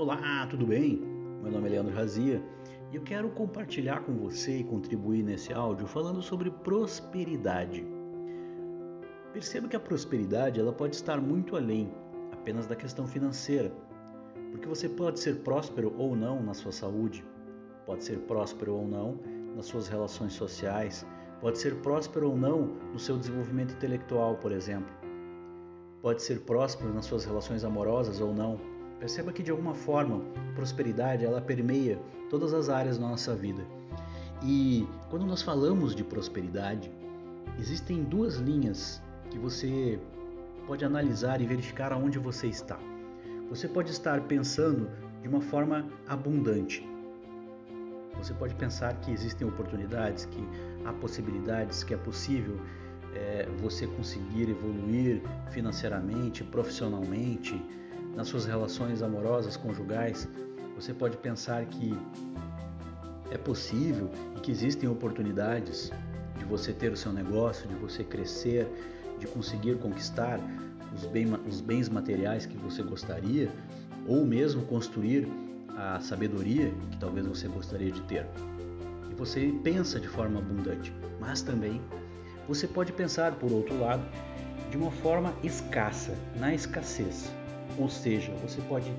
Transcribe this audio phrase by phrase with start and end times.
[0.00, 0.96] Olá, tudo bem?
[1.42, 2.42] Meu nome é Leandro Razia
[2.90, 7.86] e eu quero compartilhar com você e contribuir nesse áudio falando sobre prosperidade.
[9.34, 11.92] Perceba que a prosperidade ela pode estar muito além
[12.32, 13.70] apenas da questão financeira,
[14.50, 17.22] porque você pode ser próspero ou não na sua saúde,
[17.84, 19.20] pode ser próspero ou não
[19.54, 21.06] nas suas relações sociais,
[21.42, 24.94] pode ser próspero ou não no seu desenvolvimento intelectual, por exemplo,
[26.00, 30.20] pode ser próspero nas suas relações amorosas ou não Perceba que de alguma forma,
[30.54, 31.98] prosperidade ela permeia
[32.28, 33.64] todas as áreas da nossa vida.
[34.42, 36.92] E quando nós falamos de prosperidade,
[37.58, 39.98] existem duas linhas que você
[40.66, 42.78] pode analisar e verificar aonde você está.
[43.48, 44.88] Você pode estar pensando
[45.22, 46.86] de uma forma abundante.
[48.18, 50.46] Você pode pensar que existem oportunidades, que
[50.84, 52.60] há possibilidades, que é possível
[53.14, 57.60] é, você conseguir evoluir financeiramente, profissionalmente,
[58.14, 60.28] nas suas relações amorosas, conjugais,
[60.74, 61.96] você pode pensar que
[63.30, 65.90] é possível e que existem oportunidades
[66.38, 68.66] de você ter o seu negócio, de você crescer,
[69.18, 70.40] de conseguir conquistar
[70.94, 73.50] os, bem, os bens materiais que você gostaria,
[74.06, 75.28] ou mesmo construir
[75.76, 78.26] a sabedoria que talvez você gostaria de ter.
[79.10, 81.80] E você pensa de forma abundante, mas também
[82.48, 84.02] você pode pensar, por outro lado,
[84.70, 87.30] de uma forma escassa, na escassez.
[87.78, 88.92] Ou seja, você pode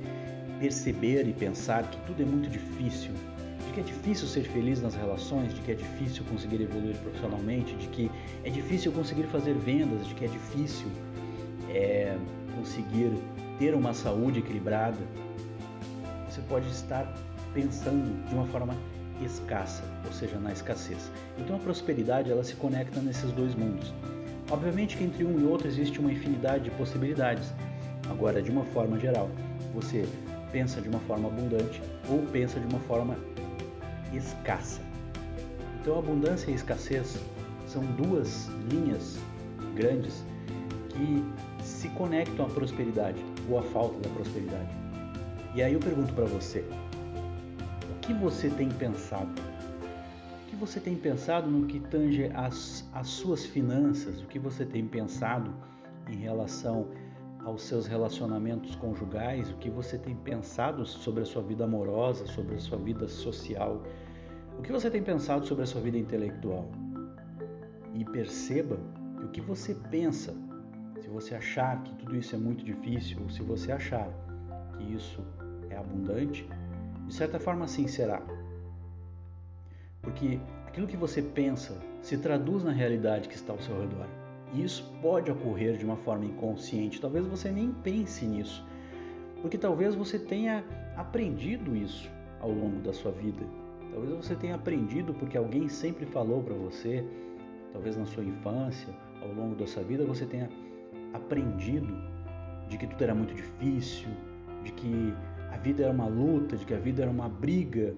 [0.60, 3.12] perceber e pensar que tudo é muito difícil,
[3.66, 7.76] de que é difícil ser feliz nas relações, de que é difícil conseguir evoluir profissionalmente,
[7.76, 8.12] de que
[8.44, 10.88] é difícil conseguir fazer vendas, de que é difícil
[11.70, 12.16] é,
[12.56, 13.12] conseguir
[13.58, 15.00] ter uma saúde equilibrada.
[16.30, 17.12] Você pode estar
[17.54, 18.76] pensando de uma forma
[19.26, 21.12] escassa, ou seja, na escassez.
[21.38, 23.94] Então a prosperidade ela se conecta nesses dois mundos.
[24.50, 27.54] Obviamente que entre um e outro existe uma infinidade de possibilidades,
[28.12, 29.30] Agora, de uma forma geral,
[29.74, 30.06] você
[30.52, 33.18] pensa de uma forma abundante ou pensa de uma forma
[34.14, 34.82] escassa.
[35.80, 37.18] Então, abundância e escassez
[37.66, 39.18] são duas linhas
[39.76, 40.26] grandes
[40.90, 41.24] que
[41.64, 44.70] se conectam à prosperidade ou à falta da prosperidade.
[45.56, 46.66] E aí eu pergunto para você:
[47.90, 49.42] o que você tem pensado?
[50.44, 54.22] O que você tem pensado no que tange as, as suas finanças?
[54.22, 55.54] O que você tem pensado
[56.10, 56.88] em relação
[57.44, 62.56] aos seus relacionamentos conjugais, o que você tem pensado sobre a sua vida amorosa, sobre
[62.56, 63.82] a sua vida social,
[64.58, 66.70] o que você tem pensado sobre a sua vida intelectual.
[67.94, 68.78] E perceba
[69.18, 70.34] que o que você pensa,
[71.00, 74.08] se você achar que tudo isso é muito difícil, ou se você achar
[74.78, 75.22] que isso
[75.70, 76.48] é abundante,
[77.08, 78.22] de certa forma sim será.
[80.02, 84.21] Porque aquilo que você pensa se traduz na realidade que está ao seu redor.
[84.54, 87.00] E isso pode ocorrer de uma forma inconsciente.
[87.00, 88.66] Talvez você nem pense nisso,
[89.42, 90.64] porque talvez você tenha
[90.96, 93.46] aprendido isso ao longo da sua vida.
[93.92, 97.06] Talvez você tenha aprendido porque alguém sempre falou para você,
[97.74, 100.50] talvez na sua infância, ao longo da sua vida, você tenha
[101.14, 101.94] aprendido
[102.68, 104.10] de que tudo era muito difícil,
[104.64, 105.14] de que
[105.52, 107.94] a vida era uma luta, de que a vida era uma briga,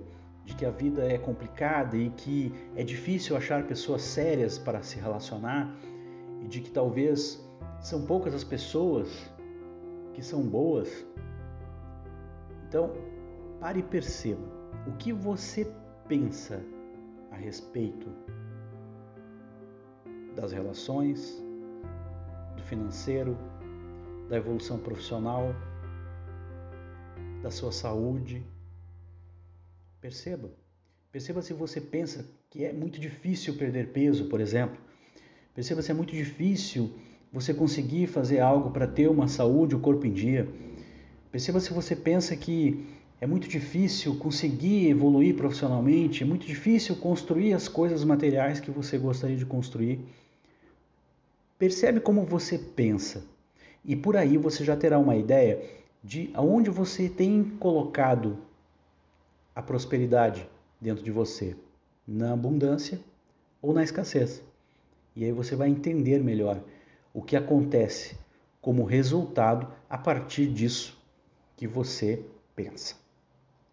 [0.45, 4.99] de que a vida é complicada e que é difícil achar pessoas sérias para se
[4.99, 5.73] relacionar
[6.53, 7.43] de que talvez
[7.81, 9.09] são poucas as pessoas
[10.13, 10.87] que são boas.
[12.67, 12.91] Então,
[13.59, 14.43] pare e perceba
[14.85, 15.67] o que você
[16.07, 16.63] pensa
[17.31, 18.07] a respeito
[20.35, 21.43] das relações,
[22.55, 23.35] do financeiro,
[24.29, 25.55] da evolução profissional,
[27.41, 28.45] da sua saúde.
[29.99, 30.51] Perceba.
[31.11, 34.92] Perceba se você pensa que é muito difícil perder peso, por exemplo
[35.53, 36.91] Perceba se é muito difícil
[37.31, 40.47] você conseguir fazer algo para ter uma saúde, o corpo em dia.
[41.31, 42.85] Perceba se você pensa que
[43.21, 48.97] é muito difícil conseguir evoluir profissionalmente, é muito difícil construir as coisas materiais que você
[48.97, 49.99] gostaria de construir.
[51.57, 53.23] Percebe como você pensa.
[53.85, 55.63] E por aí você já terá uma ideia
[56.03, 58.38] de aonde você tem colocado
[59.56, 60.47] a prosperidade
[60.81, 61.56] dentro de você,
[62.07, 62.99] na abundância
[63.61, 64.41] ou na escassez.
[65.15, 66.62] E aí você vai entender melhor
[67.13, 68.18] o que acontece
[68.62, 70.98] como resultado a partir disso
[71.56, 72.24] que você
[72.56, 72.95] pensa.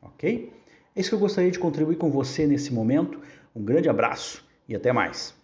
[0.02, 0.52] Ok?
[0.94, 3.20] É isso que eu gostaria de contribuir com você nesse momento.
[3.54, 5.39] Um grande abraço e até mais.